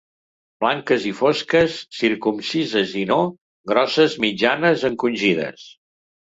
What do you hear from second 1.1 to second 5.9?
fosques, circumcises i no, grosses, mitjanes, encongides.